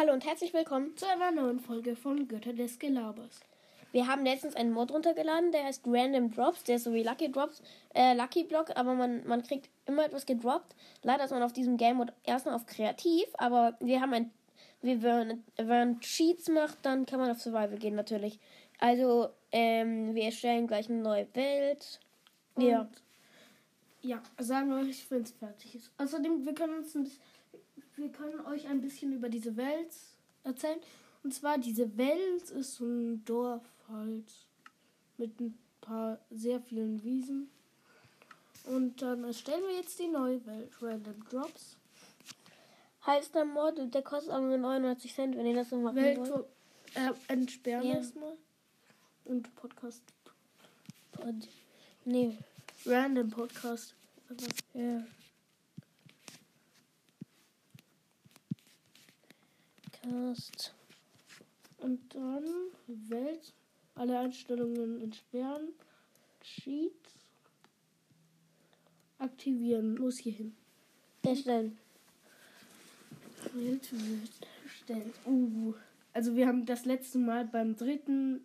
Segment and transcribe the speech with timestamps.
[0.00, 0.96] Hallo und herzlich willkommen.
[0.96, 3.40] zu einer neuen Folge von Götter des Gelabers.
[3.92, 6.64] Wir haben letztens einen Mod runtergeladen, der heißt Random Drops.
[6.64, 7.60] Der ist so wie Lucky Drops,
[7.94, 10.74] äh, Lucky Block, aber man, man kriegt immer etwas gedroppt.
[11.02, 14.30] Leider ist man auf diesem Game Mode erstmal auf Kreativ, aber wir haben ein.
[14.80, 18.38] Wir, wenn, wenn Cheats macht, dann kann man auf Survival gehen natürlich.
[18.78, 22.00] Also, ähm, wir erstellen gleich eine neue Welt.
[22.56, 22.80] Ja.
[22.80, 23.02] Und
[24.00, 25.92] Ja, sagen wir euch, wenn es fertig ist.
[25.98, 27.20] Außerdem, wir können uns ein bisschen,
[28.00, 29.92] wir können euch ein bisschen über diese Welt
[30.44, 30.78] erzählen.
[31.22, 34.24] Und zwar, diese Welt ist so ein Dorf halt
[35.18, 37.50] mit ein paar sehr vielen Wiesen.
[38.64, 40.70] Und dann erstellen wir jetzt die neue Welt.
[40.80, 41.76] Random Drops.
[43.06, 46.44] Heißt der Mod, der kostet auch nur 99 Cent, wenn ihr das machen Welt wollt.
[46.94, 47.94] äh, entsperren Ja.
[47.94, 48.36] erstmal.
[49.24, 50.02] Und Podcast.
[51.24, 51.48] Und,
[52.04, 52.36] nee,
[52.86, 53.94] Random Podcast.
[54.74, 55.02] Ja.
[60.10, 60.74] Cast.
[61.78, 62.44] Und dann
[62.86, 63.52] Welt,
[63.94, 65.68] alle Einstellungen entsperren,
[66.42, 66.92] Cheat,
[69.18, 70.56] aktivieren, muss hier hin.
[71.22, 71.78] Erstellen.
[73.52, 74.30] Welt wird
[74.64, 75.14] erstellt.
[75.26, 75.74] Uh.
[76.12, 78.40] Also wir haben das letzte Mal beim dritten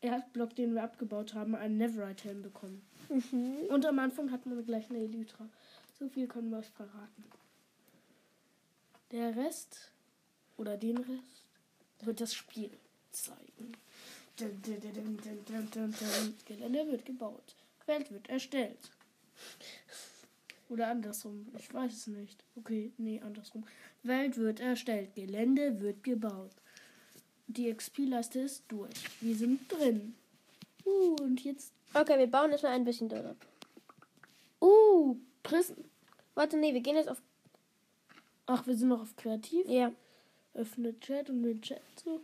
[0.00, 2.82] Erdblock, den wir abgebaut haben, einen Neverite-Helm bekommen.
[3.10, 3.66] Mhm.
[3.68, 5.48] Und am Anfang hatten wir gleich eine Elytra.
[5.98, 7.24] So viel können wir euch verraten.
[9.12, 9.92] Der Rest,
[10.56, 11.44] oder den Rest,
[12.00, 12.70] wird das Spiel
[13.12, 13.72] zeigen.
[16.46, 17.54] Gelände wird gebaut.
[17.86, 18.90] Welt wird erstellt.
[20.68, 21.46] Oder andersrum.
[21.58, 22.42] Ich weiß es nicht.
[22.56, 23.64] Okay, nee, andersrum.
[24.02, 25.14] Welt wird erstellt.
[25.14, 26.50] Gelände wird gebaut.
[27.46, 28.92] Die XP-Leiste ist durch.
[29.20, 30.16] Wir sind drin.
[30.84, 31.72] Uh, und jetzt.
[31.94, 33.36] Okay, wir bauen erstmal ein bisschen dort ab.
[34.60, 35.84] Uh, Prison.
[36.34, 37.22] Warte, nee, wir gehen jetzt auf.
[38.46, 39.68] Ach, wir sind noch auf Kreativ.
[39.68, 39.92] Ja.
[40.56, 42.20] Öffne Chat, um den Chat zu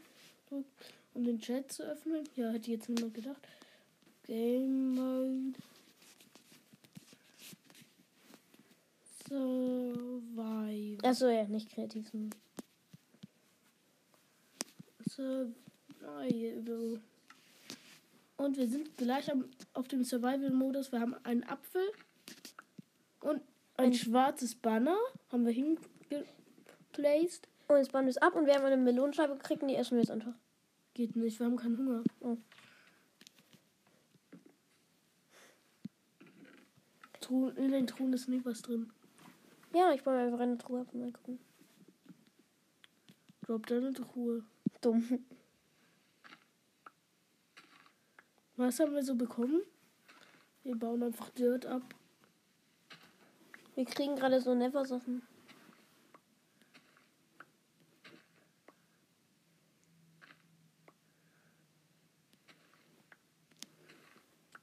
[1.14, 2.28] um den Chat zu öffnen.
[2.36, 3.40] Ja, hätte jetzt niemand gedacht.
[4.26, 5.58] Game Mode.
[9.28, 10.98] Survival.
[11.08, 12.10] Achso, ja, nicht kreativ.
[15.08, 17.00] Survival.
[18.36, 20.92] Und wir sind gleich am, auf dem Survival-Modus.
[20.92, 21.82] Wir haben einen Apfel
[23.20, 23.40] und
[23.76, 24.98] ein, Ein- schwarzes Banner.
[25.30, 27.48] Haben wir hingeplaced.
[27.72, 29.92] Und jetzt bauen wir es ab und wir haben eine Melonenscheibe gekriegt und die essen
[29.92, 30.34] wir jetzt einfach.
[30.92, 32.04] Geht nicht, wir haben keinen Hunger.
[32.20, 32.36] Oh.
[37.56, 38.92] In den Truhen ist nie was drin.
[39.72, 41.38] Ja, ich baue mir einfach eine Truhe ab und mal gucken.
[43.40, 44.44] Drop deine Truhe.
[44.82, 45.24] Dumm.
[48.56, 49.62] Was haben wir so bekommen?
[50.62, 51.82] Wir bauen einfach Dirt ab.
[53.76, 55.22] Wir kriegen gerade so Never-Sachen.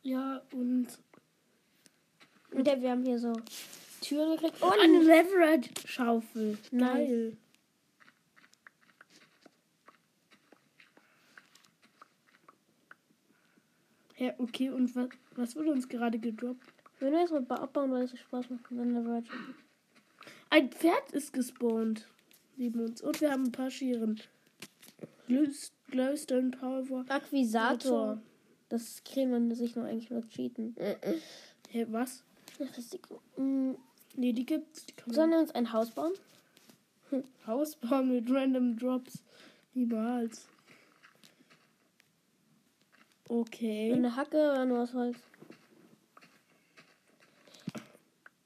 [0.02, 0.88] Ja, und
[2.52, 3.34] Und ja, wir haben hier so
[4.02, 4.58] Türen gekriegt.
[4.62, 6.58] Oh, eine Leverage-Schaufel.
[6.72, 7.10] Nice.
[7.10, 7.38] Geil.
[14.18, 16.66] Ja, okay, und was, was wurde uns gerade gedroppt?
[17.00, 18.66] Wenn wir jetzt mal abbauen, weil es so Spaß macht.
[18.70, 19.30] Dann Leverage.
[20.50, 22.08] Ein Pferd ist gespawnt
[22.58, 23.02] neben uns.
[23.02, 24.20] Und wir haben ein paar Scheren.
[25.28, 27.06] Glowst- Glowstone Power.
[27.08, 28.22] Akquisator.
[28.70, 30.76] Das kriegen man sich nur eigentlich nur cheaten.
[31.70, 32.24] Hä, was?
[32.64, 33.00] Ach, das die,
[33.42, 33.76] mm,
[34.16, 34.86] Nee, die gibt's.
[34.86, 36.14] Die sollen wir uns ein Haus bauen?
[37.48, 39.24] Haus bauen mit random Drops.
[39.74, 40.48] Niemals.
[43.28, 43.94] Okay.
[43.94, 45.18] Eine Hacke oder nur aus Holz?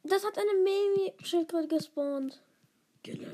[0.04, 2.42] Das hat eine Mimi-Schildkröte gespawnt.
[3.04, 3.33] Gillen.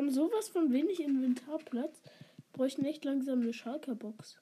[0.00, 2.00] Wir haben sowas von wenig Inventarplatz.
[2.54, 4.38] Bräuchten echt langsam eine Schalker-Box.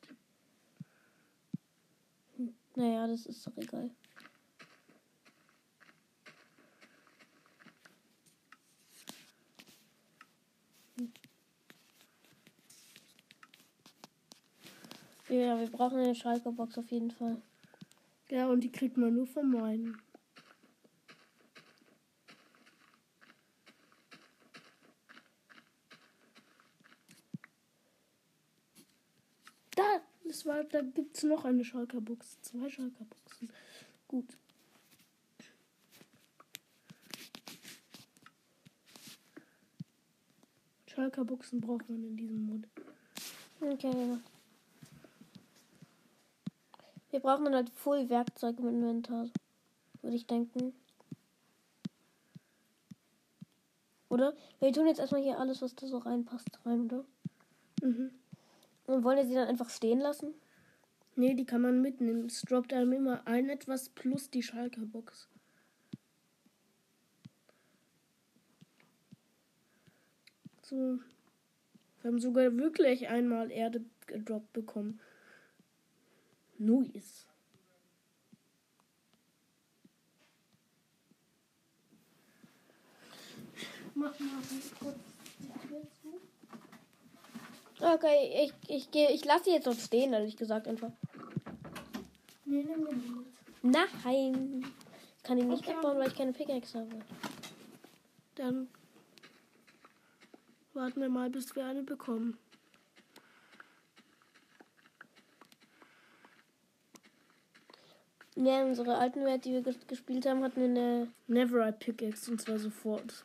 [2.76, 3.90] Naja, das ist doch egal.
[15.28, 17.42] Ja, wir brauchen eine Schalke-Box auf jeden Fall.
[18.30, 20.00] Ja, und die kriegt man nur vom Meinen.
[29.78, 32.40] Da, das war, da gibt's noch eine Schalker-Box.
[32.42, 33.52] Zwei Schalker-Boxen.
[34.08, 34.36] Gut.
[40.86, 42.66] Schalker-Boxen braucht man in diesem Mod.
[43.60, 44.18] Okay.
[47.10, 49.28] Wir brauchen dann halt voll Werkzeug im Inventar.
[50.02, 50.72] Würde ich denken.
[54.08, 54.34] Oder?
[54.58, 57.04] Wir tun jetzt erstmal hier alles, was da so reinpasst, rein, oder?
[57.82, 58.17] Mhm.
[58.88, 60.32] Und wollen wir sie dann einfach stehen lassen?
[61.14, 62.24] Nee, die kann man mitnehmen.
[62.24, 65.28] Es droppt einem immer ein etwas plus die Schalker Box.
[70.62, 71.00] So.
[72.00, 75.00] Wir haben sogar wirklich einmal Erde gedroppt bekommen.
[76.56, 77.26] Nice.
[83.94, 84.42] Mach mal
[84.80, 85.07] kurz.
[87.80, 90.90] Okay, ich, ich gehe, ich lasse jetzt dort stehen, ehrlich gesagt, einfach.
[92.44, 93.26] Nee, nimm den.
[93.62, 94.64] Nein.
[95.16, 95.74] Ich kann ihn nicht Okay.
[95.74, 96.88] wegbauen, weil ich keine Pickaxe habe.
[98.34, 98.68] Dann
[100.74, 102.38] warten wir mal, bis wir eine bekommen.
[108.36, 111.08] Ja, unsere alten Welt, die wir ges gespielt haben, hatten eine.
[111.26, 113.24] Neverite Pickaxe und zwar sofort.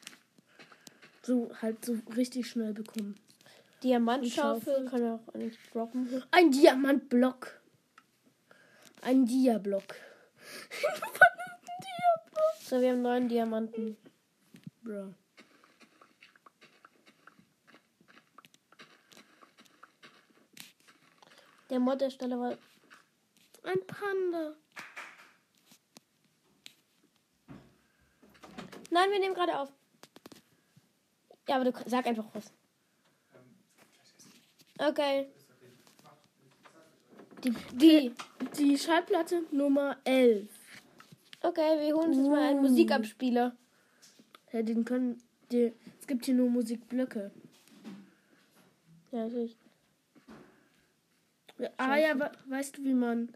[1.22, 3.16] So halt so richtig schnell bekommen.
[3.84, 4.74] Diamantschaufel.
[4.74, 4.90] Schaufel.
[4.90, 6.24] Kann auch eigentlich droppen.
[6.32, 7.62] Ein Diamantblock.
[9.02, 9.96] Ein Diablock.
[10.70, 11.20] Diablock.
[12.66, 13.98] So, wir haben neun Diamanten.
[14.82, 15.14] Bro.
[21.70, 22.58] Der Mod-Ersteller war.
[23.64, 24.56] Ein Panda.
[28.90, 29.70] Nein, wir nehmen gerade auf.
[31.48, 32.52] Ja, aber du sag einfach was.
[34.80, 35.28] Okay.
[37.44, 38.12] Die, die.
[38.58, 40.48] Die Schallplatte Nummer 11.
[41.42, 42.70] Okay, wir holen uns jetzt mal einen Uh.
[42.70, 43.56] Musikabspieler.
[44.52, 45.22] Ja, den können.
[45.52, 47.32] Die, es gibt hier nur Musikblöcke.
[49.12, 49.58] Ja, natürlich.
[51.78, 53.34] Ah ja, we- weißt du, wie man.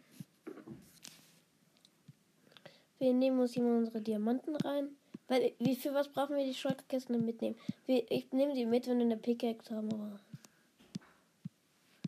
[2.99, 4.89] Wir nehmen uns hier mal unsere Diamanten rein.
[5.27, 7.57] Weil, wie für was brauchen wir die Schrottkisten mitnehmen?
[7.85, 10.17] Wir, ich nehme die mit, wenn wir eine Pickaxe haben,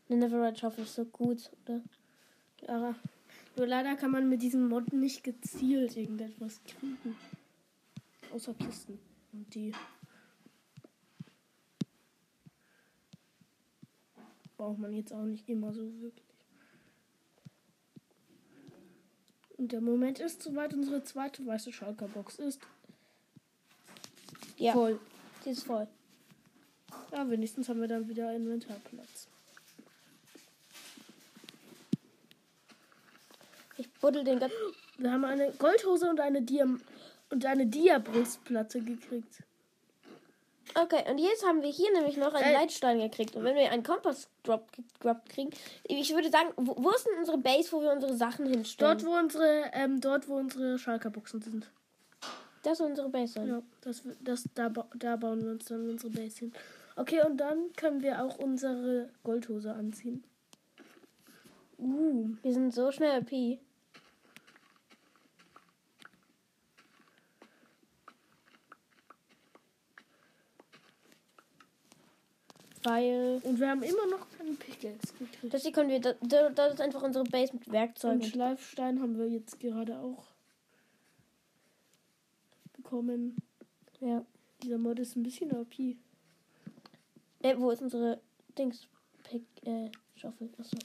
[0.09, 1.81] Eine Neverite Schaufel ist so gut, oder?
[2.67, 2.95] Ja,
[3.55, 7.15] nur leider kann man mit diesem Mod nicht gezielt irgendetwas kriegen.
[8.33, 8.99] Außer Kisten.
[9.31, 9.71] Und die.
[14.57, 16.25] Braucht man jetzt auch nicht immer so wirklich.
[19.57, 22.61] Und der Moment ist, soweit unsere zweite weiße Schalker-Box ist.
[24.57, 24.99] Ja, Voll.
[25.45, 25.87] die ist voll.
[27.11, 29.27] Ja, wenigstens haben wir dann wieder Inventarplatz.
[33.77, 34.57] Ich buddel den ganzen.
[34.97, 36.81] Wir haben eine Goldhose und eine Diam
[37.29, 39.43] und eine Dia-Brustplatte gekriegt.
[40.75, 42.53] Okay, und jetzt haben wir hier nämlich noch einen Äh.
[42.53, 43.35] Leitstein gekriegt.
[43.35, 45.49] Und wenn wir einen Kompass-Drop gedroppt kriegen,
[45.83, 48.97] ich würde sagen, wo, wo ist denn unsere Base, wo wir unsere Sachen hinstellen?
[48.97, 51.71] Dort, wo unsere, ähm, dort, wo unsere Schalker-Boxen sind.
[52.61, 53.47] Das soll unsere Base sein.
[53.47, 56.53] Ja, das, das, da, da bauen wir uns dann unsere Base hin.
[56.95, 60.23] Okay, und dann können wir auch unsere Goldhose anziehen.
[61.79, 63.59] Uh, Wir sind so schnell P.
[72.89, 73.41] Weil.
[73.43, 75.53] und wir haben immer noch keinen Pickaxe gekriegt.
[75.53, 75.99] Das hier können wir.
[75.99, 76.15] Das,
[76.55, 78.21] das ist einfach unsere Base mit Werkzeugen.
[78.21, 80.25] Und Schleifstein haben wir jetzt gerade auch
[82.73, 83.37] bekommen.
[83.99, 84.25] Ja.
[84.63, 85.79] Dieser Mod ist ein bisschen OP.
[85.79, 88.19] Äh, wo ist unsere
[88.57, 88.87] Dings?
[89.23, 90.49] Pick, äh, Schaufel.
[90.57, 90.77] Achso.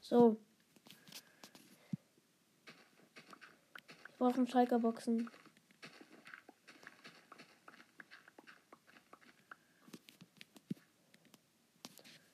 [0.00, 0.36] So.
[4.18, 5.30] Wir brauchen Schalkerboxen.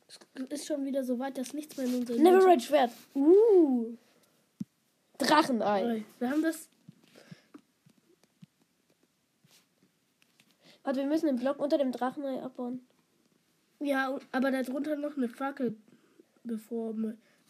[0.09, 0.18] Es
[0.52, 2.90] ist schon wieder so weit, dass nichts mehr in unserem Neverite Schwert.
[3.14, 3.96] Uh.
[5.18, 6.04] Drachenei.
[6.18, 6.68] Wir haben das.
[10.84, 12.86] Warte, wir müssen den Block unter dem Drachenei abbauen.
[13.80, 15.76] Ja, aber darunter noch eine Fackel,
[16.44, 16.94] bevor,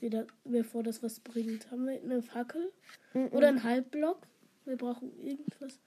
[0.00, 1.70] wir da, bevor das was bringt.
[1.70, 2.72] Haben wir eine Fackel?
[3.14, 3.28] Mhm.
[3.32, 4.26] Oder einen Halbblock?
[4.64, 5.78] Wir brauchen irgendwas.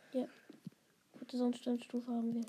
[1.19, 2.41] Gute Sonnensteinstufe haben wir.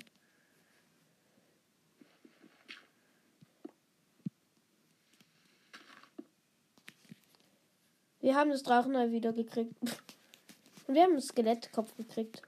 [8.21, 9.73] Wir haben das Drachenei wieder gekriegt.
[10.87, 12.41] Und wir haben einen Skelettkopf gekriegt.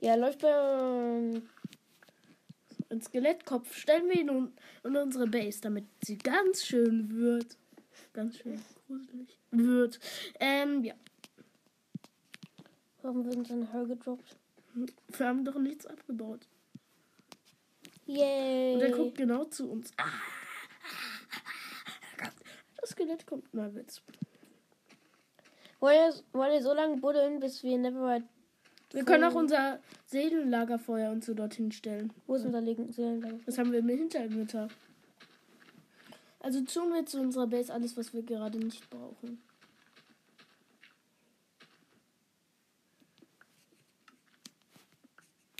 [0.00, 0.48] Ja, läuft bei.
[0.48, 1.48] ähm,
[2.90, 4.52] Ein Skelettkopf stellen wir ihn in,
[4.84, 7.56] in unsere Base, damit sie ganz schön wird.
[8.12, 10.00] Ganz schön gruselig wird.
[10.40, 10.94] Ähm, ja.
[13.02, 14.36] Warum wird uns ein Hör gedroppt?
[15.08, 16.46] Wir haben doch nichts abgebaut.
[18.06, 18.74] Yay!
[18.74, 19.92] Und er guckt genau zu uns.
[19.98, 20.08] Ah.
[22.80, 23.44] Das Skelett kommt.
[23.52, 24.02] Na, Witz.
[25.80, 28.26] Wollen wir, wollen wir so lange buddeln, bis wir Neverite
[28.92, 32.12] Wir können auch unser Seelenlagerfeuer und so dorthin stellen.
[32.26, 33.38] Wo ist unser Legen- Seelenlager?
[33.46, 34.70] Das haben wir im Hintermittag.
[36.40, 39.40] Also tun wir zu unserer Base alles, was wir gerade nicht brauchen.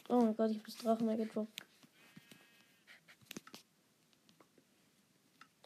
[0.09, 1.68] Oh mein Gott, ich hab das Drachenei gedroppt.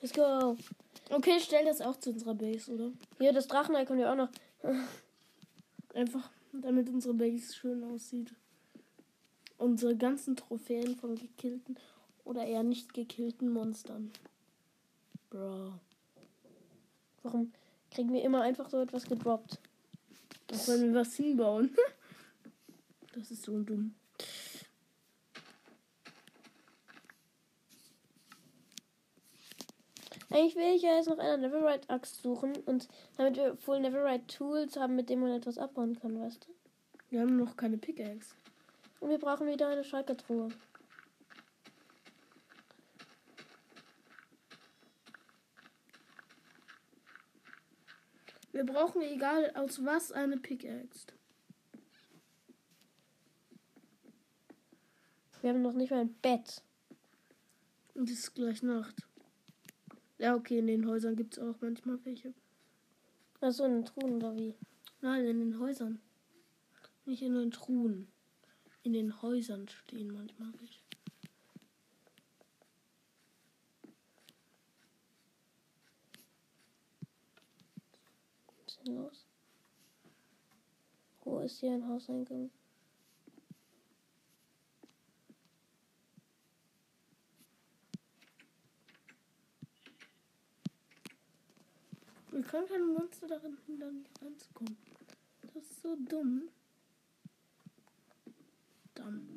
[0.02, 0.56] Let's go.
[1.10, 2.90] Okay, stell das auch zu unserer Base, oder?
[3.18, 4.30] Hier, das Drachenei kommt ja auch noch.
[5.94, 8.34] Einfach, damit unsere Base schön aussieht.
[9.58, 11.78] Unsere ganzen Trophäen von gekillten
[12.24, 14.10] oder eher nicht gekillten Monstern.
[15.30, 15.74] Bro.
[17.22, 17.52] Warum
[17.92, 19.60] kriegen wir immer einfach so etwas gedroppt?
[20.48, 21.74] Das wollen wir was hinbauen.
[23.14, 23.94] Das ist so dumm.
[30.32, 34.26] Eigentlich will ich ja jetzt noch eine Neverite Axt suchen und damit wir Full Neverite
[34.28, 36.54] Tools haben, mit denen man etwas abbauen kann, weißt du?
[37.10, 38.34] Wir haben noch keine Pickaxe.
[39.00, 40.48] Und wir brauchen wieder eine Schalkertruhe.
[48.52, 51.08] Wir brauchen egal aus was eine Pickaxe.
[55.42, 56.62] Wir haben noch nicht mal ein Bett.
[57.94, 58.96] Und es ist gleich Nacht.
[60.22, 62.32] Ja, okay, in den Häusern gibt es auch manchmal welche.
[63.40, 64.54] Achso, in den Truhen oder wie?
[65.00, 66.00] Nein, in den Häusern.
[67.06, 68.06] Nicht in den Truhen.
[68.84, 70.80] In den Häusern stehen manchmal welche.
[78.58, 79.26] Was ist denn los?
[81.24, 82.48] Wo ist hier ein Hauseingang?
[92.32, 94.76] Wir können keine Monster darin hindern, hier reinzukommen.
[95.42, 96.48] Das ist so dumm.
[98.94, 99.28] Dann.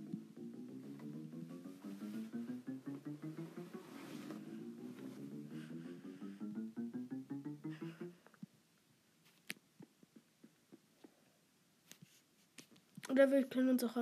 [13.10, 13.98] Oder wir können uns auch,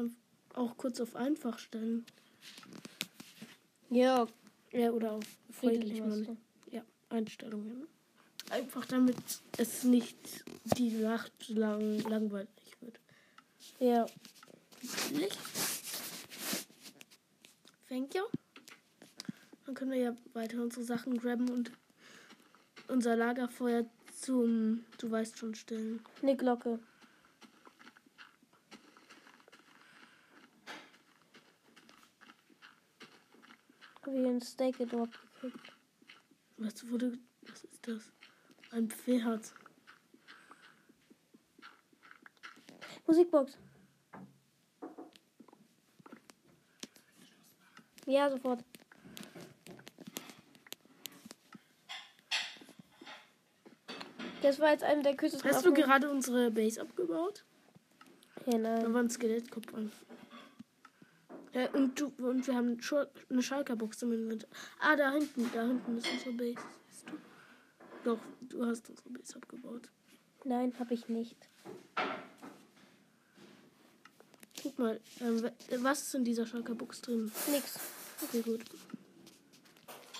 [0.54, 2.06] auch kurz auf einfach stellen.
[3.90, 4.28] Ja,
[4.72, 5.26] Ja, oder auf
[6.28, 6.38] du?
[6.72, 7.88] Ja, Einstellungen.
[8.54, 9.18] Einfach damit
[9.58, 10.46] es nicht
[10.78, 13.00] die Nacht lang langweilig wird.
[13.80, 14.06] Ja.
[15.12, 15.40] Licht.
[17.90, 18.22] Thank you.
[19.66, 21.72] Dann können wir ja weiter unsere Sachen grabben und
[22.90, 23.88] unser Lagerfeuer
[24.22, 26.06] zum, du weißt schon, stellen.
[26.22, 26.78] Eine Glocke.
[34.04, 35.74] Hab ich ein Steak gedroppt gekriegt.
[36.58, 37.18] Was wurde,
[37.48, 38.12] was ist das?
[38.74, 39.54] Ein Pferd.
[43.06, 43.58] Musikbox.
[48.06, 48.64] Ja, sofort.
[54.42, 57.46] Das war jetzt einer der kürzesten Hast du Aufnahmen- gerade unsere Base abgebaut?
[58.46, 58.94] Ja, Da nein.
[58.94, 59.92] war ein Skelettkopf an.
[61.54, 62.80] Ja, und, du, und wir haben
[63.30, 64.50] eine Schalkerbox im Inventar.
[64.80, 66.56] Ah, da hinten, da hinten ist unsere Base.
[66.90, 67.14] Siehst du?
[68.04, 69.90] Doch, du hast unsere Base abgebaut.
[70.46, 71.38] Nein, habe ich nicht.
[74.62, 77.32] Guck mal, ähm, was ist in dieser Schalkerbox drin?
[77.52, 77.80] Nix.
[78.22, 78.64] Okay, gut.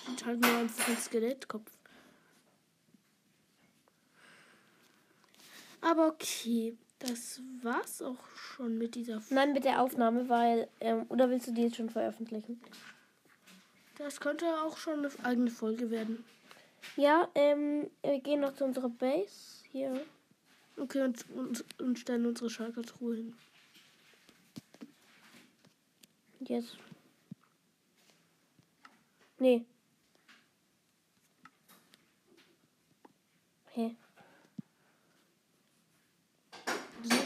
[0.06, 1.70] Und halt nur einfach ein Skelettkopf.
[5.80, 9.34] Aber okay, das war's auch schon mit dieser Folge.
[9.34, 10.68] Nein, mit der Aufnahme, weil.
[10.80, 12.60] Ähm, oder willst du die jetzt schon veröffentlichen?
[13.98, 16.24] Das könnte auch schon eine eigene Folge werden.
[16.96, 19.64] Ja, ähm, wir gehen noch zu unserer Base.
[19.70, 20.06] Hier.
[20.76, 23.36] Okay, und, und, und stellen unsere Schalkertruhe hin.
[26.40, 26.76] Jetzt.
[29.38, 29.64] Nee.
[33.72, 33.96] Hä?
[37.02, 37.16] Wieso,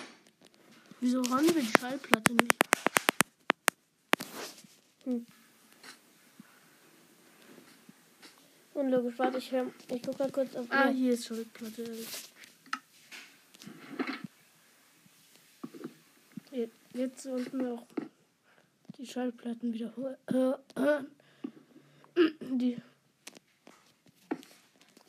[1.00, 2.58] wieso haben wir die Schallplatte nicht?
[8.88, 9.18] Unlogisch.
[9.18, 10.64] Warte, ich, hör, ich guck mal kurz auf.
[10.70, 11.84] Ah, ihr- hier ist Schallplatte.
[16.52, 17.86] Je- Jetzt sollten wir auch
[18.96, 19.92] die Schallplatten wieder
[20.30, 21.06] hören.
[22.40, 22.76] Die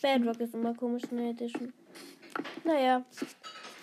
[0.01, 1.73] Bedrock ist immer komisch in der Edition.
[2.65, 3.03] Naja.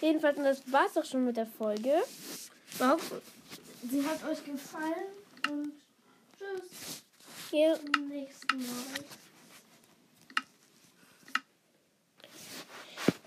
[0.00, 2.02] Jedenfalls, und das war's doch schon mit der Folge.
[2.78, 3.00] Wow.
[3.90, 5.06] Sie hat euch gefallen
[5.50, 5.72] und
[6.38, 7.02] tschüss.
[7.50, 7.80] Hier.
[7.92, 9.04] Zum nächsten Mal.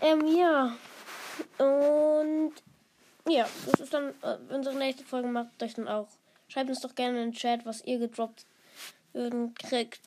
[0.02, 0.76] Ähm, ja.
[1.58, 2.54] Und
[3.28, 5.28] Ja, das ist dann äh, unsere nächste Folge.
[5.28, 6.08] Macht euch dann auch.
[6.48, 8.46] Schreibt uns doch gerne in den Chat, was ihr gedroppt
[9.14, 9.98] würden kriegt.